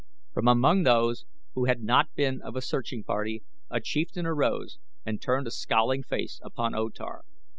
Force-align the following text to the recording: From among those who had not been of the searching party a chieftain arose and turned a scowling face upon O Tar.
From 0.33 0.47
among 0.47 0.81
those 0.81 1.25
who 1.53 1.65
had 1.65 1.83
not 1.83 2.11
been 2.15 2.41
of 2.41 2.55
the 2.55 2.61
searching 2.63 3.03
party 3.03 3.43
a 3.69 3.79
chieftain 3.79 4.25
arose 4.25 4.79
and 5.05 5.21
turned 5.21 5.45
a 5.45 5.51
scowling 5.51 6.01
face 6.01 6.39
upon 6.43 6.73
O 6.73 6.89
Tar. 6.89 7.23